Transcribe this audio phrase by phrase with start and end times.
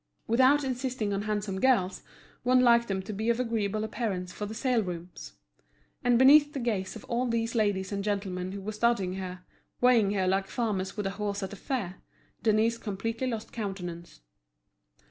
[0.25, 2.01] Without insisting on handsome girls,
[2.41, 5.33] one liked them to be of agreeable appearance for the sale rooms.
[6.03, 9.43] And beneath the gaze of all these ladies and gentlemen who were studying her,
[9.79, 11.97] weighing her like farmers would a horse at a fair,
[12.41, 14.21] Denise completely lost countenance.